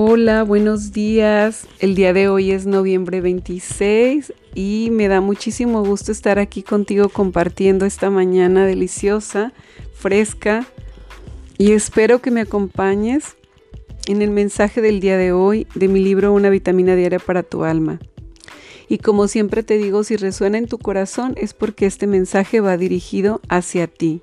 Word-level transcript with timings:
Hola, 0.00 0.44
buenos 0.44 0.92
días. 0.92 1.66
El 1.80 1.96
día 1.96 2.12
de 2.12 2.28
hoy 2.28 2.52
es 2.52 2.66
noviembre 2.66 3.20
26 3.20 4.32
y 4.54 4.90
me 4.92 5.08
da 5.08 5.20
muchísimo 5.20 5.82
gusto 5.82 6.12
estar 6.12 6.38
aquí 6.38 6.62
contigo 6.62 7.08
compartiendo 7.08 7.84
esta 7.84 8.08
mañana 8.08 8.64
deliciosa, 8.64 9.52
fresca 9.94 10.64
y 11.58 11.72
espero 11.72 12.20
que 12.20 12.30
me 12.30 12.42
acompañes 12.42 13.36
en 14.06 14.22
el 14.22 14.30
mensaje 14.30 14.80
del 14.80 15.00
día 15.00 15.16
de 15.16 15.32
hoy 15.32 15.66
de 15.74 15.88
mi 15.88 15.98
libro 15.98 16.32
Una 16.32 16.48
vitamina 16.48 16.94
diaria 16.94 17.18
para 17.18 17.42
tu 17.42 17.64
alma. 17.64 17.98
Y 18.88 18.98
como 18.98 19.26
siempre 19.26 19.64
te 19.64 19.78
digo, 19.78 20.04
si 20.04 20.14
resuena 20.14 20.58
en 20.58 20.68
tu 20.68 20.78
corazón 20.78 21.34
es 21.36 21.54
porque 21.54 21.86
este 21.86 22.06
mensaje 22.06 22.60
va 22.60 22.76
dirigido 22.76 23.40
hacia 23.48 23.88
ti. 23.88 24.22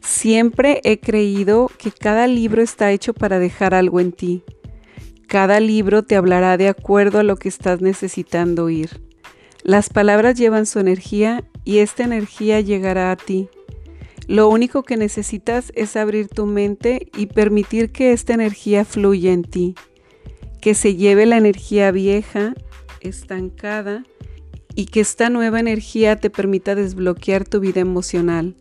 Siempre 0.00 0.80
he 0.84 1.00
creído 1.00 1.68
que 1.78 1.90
cada 1.90 2.28
libro 2.28 2.62
está 2.62 2.92
hecho 2.92 3.12
para 3.12 3.40
dejar 3.40 3.74
algo 3.74 3.98
en 3.98 4.12
ti 4.12 4.44
cada 5.34 5.58
libro 5.58 6.04
te 6.04 6.14
hablará 6.14 6.56
de 6.56 6.68
acuerdo 6.68 7.18
a 7.18 7.24
lo 7.24 7.34
que 7.34 7.48
estás 7.48 7.80
necesitando 7.80 8.66
oír. 8.66 9.00
Las 9.64 9.90
palabras 9.90 10.38
llevan 10.38 10.64
su 10.64 10.78
energía 10.78 11.42
y 11.64 11.78
esta 11.78 12.04
energía 12.04 12.60
llegará 12.60 13.10
a 13.10 13.16
ti. 13.16 13.48
Lo 14.28 14.48
único 14.48 14.84
que 14.84 14.96
necesitas 14.96 15.72
es 15.74 15.96
abrir 15.96 16.28
tu 16.28 16.46
mente 16.46 17.08
y 17.16 17.26
permitir 17.26 17.90
que 17.90 18.12
esta 18.12 18.32
energía 18.32 18.84
fluya 18.84 19.32
en 19.32 19.42
ti, 19.42 19.74
que 20.60 20.76
se 20.76 20.94
lleve 20.94 21.26
la 21.26 21.38
energía 21.38 21.90
vieja, 21.90 22.54
estancada, 23.00 24.04
y 24.76 24.84
que 24.84 25.00
esta 25.00 25.30
nueva 25.30 25.58
energía 25.58 26.14
te 26.14 26.30
permita 26.30 26.76
desbloquear 26.76 27.42
tu 27.42 27.58
vida 27.58 27.80
emocional, 27.80 28.54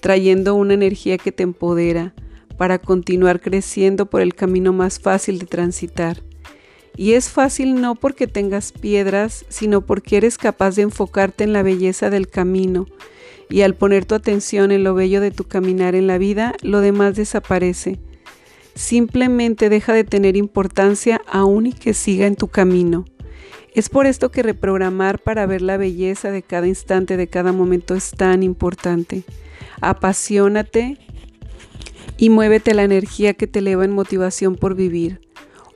trayendo 0.00 0.54
una 0.54 0.72
energía 0.72 1.18
que 1.18 1.32
te 1.32 1.42
empodera, 1.42 2.14
para 2.56 2.78
continuar 2.78 3.40
creciendo 3.40 4.06
por 4.06 4.20
el 4.20 4.34
camino 4.34 4.72
más 4.72 5.00
fácil 5.00 5.38
de 5.38 5.46
transitar. 5.46 6.22
Y 6.96 7.12
es 7.12 7.28
fácil 7.28 7.80
no 7.80 7.96
porque 7.96 8.26
tengas 8.26 8.72
piedras, 8.72 9.44
sino 9.48 9.80
porque 9.80 10.16
eres 10.16 10.38
capaz 10.38 10.76
de 10.76 10.82
enfocarte 10.82 11.44
en 11.44 11.52
la 11.52 11.62
belleza 11.62 12.08
del 12.08 12.28
camino. 12.28 12.86
Y 13.50 13.62
al 13.62 13.74
poner 13.74 14.04
tu 14.04 14.14
atención 14.14 14.70
en 14.70 14.84
lo 14.84 14.94
bello 14.94 15.20
de 15.20 15.30
tu 15.30 15.44
caminar 15.44 15.94
en 15.94 16.06
la 16.06 16.18
vida, 16.18 16.54
lo 16.62 16.80
demás 16.80 17.16
desaparece. 17.16 17.98
Simplemente 18.74 19.68
deja 19.68 19.92
de 19.92 20.04
tener 20.04 20.36
importancia 20.36 21.20
aún 21.26 21.66
y 21.66 21.72
que 21.72 21.94
siga 21.94 22.26
en 22.26 22.36
tu 22.36 22.48
camino. 22.48 23.04
Es 23.74 23.88
por 23.88 24.06
esto 24.06 24.30
que 24.30 24.44
reprogramar 24.44 25.18
para 25.18 25.46
ver 25.46 25.62
la 25.62 25.76
belleza 25.76 26.30
de 26.30 26.42
cada 26.42 26.68
instante, 26.68 27.16
de 27.16 27.26
cada 27.26 27.52
momento 27.52 27.96
es 27.96 28.12
tan 28.12 28.44
importante. 28.44 29.24
Apasionate 29.80 30.98
y 32.16 32.30
muévete 32.30 32.74
la 32.74 32.84
energía 32.84 33.34
que 33.34 33.46
te 33.46 33.58
eleva 33.58 33.84
en 33.84 33.92
motivación 33.92 34.56
por 34.56 34.74
vivir. 34.74 35.20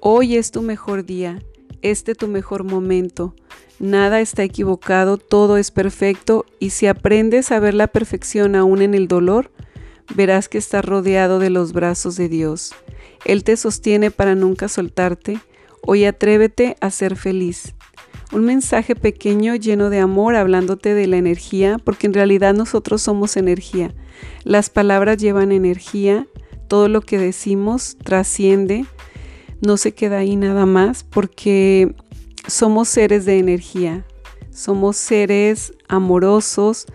Hoy 0.00 0.36
es 0.36 0.50
tu 0.50 0.62
mejor 0.62 1.04
día, 1.04 1.40
este 1.82 2.14
tu 2.14 2.28
mejor 2.28 2.64
momento. 2.64 3.34
Nada 3.78 4.20
está 4.20 4.42
equivocado, 4.42 5.16
todo 5.18 5.56
es 5.56 5.70
perfecto 5.70 6.46
y 6.58 6.70
si 6.70 6.86
aprendes 6.86 7.50
a 7.52 7.60
ver 7.60 7.74
la 7.74 7.88
perfección 7.88 8.54
aún 8.54 8.82
en 8.82 8.94
el 8.94 9.08
dolor, 9.08 9.50
verás 10.14 10.48
que 10.48 10.58
estás 10.58 10.84
rodeado 10.84 11.38
de 11.38 11.50
los 11.50 11.72
brazos 11.72 12.16
de 12.16 12.28
Dios. 12.28 12.72
Él 13.24 13.42
te 13.42 13.56
sostiene 13.56 14.10
para 14.10 14.34
nunca 14.34 14.68
soltarte. 14.68 15.40
Hoy 15.82 16.04
atrévete 16.04 16.76
a 16.80 16.90
ser 16.90 17.16
feliz. 17.16 17.74
Un 18.32 18.44
mensaje 18.44 18.96
pequeño 18.96 19.54
lleno 19.54 19.90
de 19.90 20.00
amor 20.00 20.34
hablándote 20.34 20.94
de 20.94 21.06
la 21.06 21.16
energía, 21.16 21.78
porque 21.82 22.06
en 22.06 22.14
realidad 22.14 22.54
nosotros 22.54 23.02
somos 23.02 23.36
energía. 23.36 23.94
Las 24.44 24.70
palabras 24.70 25.18
llevan 25.18 25.52
energía, 25.52 26.26
todo 26.68 26.88
lo 26.88 27.00
que 27.00 27.18
decimos 27.18 27.96
trasciende, 28.02 28.86
no 29.60 29.76
se 29.76 29.92
queda 29.92 30.18
ahí 30.18 30.36
nada 30.36 30.66
más, 30.66 31.04
porque 31.04 31.94
somos 32.46 32.88
seres 32.88 33.24
de 33.24 33.38
energía, 33.38 34.04
somos 34.50 34.96
seres 34.96 35.72
amorosos 35.88 36.86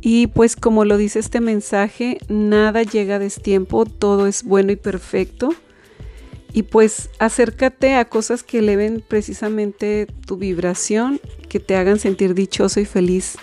y 0.00 0.28
pues 0.28 0.56
como 0.56 0.84
lo 0.84 0.96
dice 0.96 1.18
este 1.18 1.40
mensaje, 1.40 2.18
nada 2.28 2.82
llega 2.82 3.16
a 3.16 3.18
destiempo, 3.18 3.84
todo 3.84 4.26
es 4.26 4.44
bueno 4.44 4.72
y 4.72 4.76
perfecto 4.76 5.50
y 6.52 6.62
pues 6.62 7.10
acércate 7.18 7.94
a 7.94 8.06
cosas 8.06 8.42
que 8.42 8.58
eleven 8.58 9.02
precisamente 9.06 10.06
tu 10.26 10.36
vibración, 10.36 11.20
que 11.48 11.60
te 11.60 11.76
hagan 11.76 11.98
sentir 11.98 12.34
dichoso 12.34 12.80
y 12.80 12.84
feliz. 12.84 13.36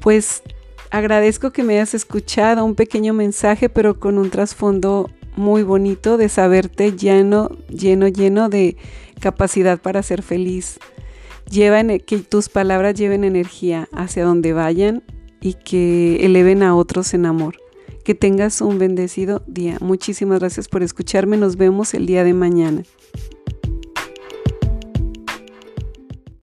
Pues 0.00 0.42
agradezco 0.90 1.52
que 1.52 1.62
me 1.62 1.74
hayas 1.74 1.94
escuchado 1.94 2.64
un 2.64 2.74
pequeño 2.74 3.12
mensaje, 3.12 3.68
pero 3.68 4.00
con 4.00 4.18
un 4.18 4.30
trasfondo 4.30 5.10
muy 5.36 5.62
bonito 5.62 6.16
de 6.16 6.28
saberte 6.28 6.92
lleno, 6.92 7.50
lleno, 7.68 8.08
lleno 8.08 8.48
de 8.48 8.76
capacidad 9.20 9.78
para 9.80 10.02
ser 10.02 10.22
feliz. 10.22 10.78
Lleva 11.50 11.82
que 11.98 12.18
tus 12.18 12.48
palabras 12.48 12.94
lleven 12.94 13.24
energía 13.24 13.88
hacia 13.92 14.24
donde 14.24 14.52
vayan 14.52 15.02
y 15.40 15.54
que 15.54 16.24
eleven 16.24 16.62
a 16.62 16.74
otros 16.74 17.14
en 17.14 17.26
amor. 17.26 17.56
Que 18.08 18.14
tengas 18.14 18.62
un 18.62 18.78
bendecido 18.78 19.42
día. 19.46 19.76
Muchísimas 19.82 20.38
gracias 20.38 20.66
por 20.66 20.82
escucharme. 20.82 21.36
Nos 21.36 21.56
vemos 21.56 21.92
el 21.92 22.06
día 22.06 22.24
de 22.24 22.32
mañana. 22.32 22.84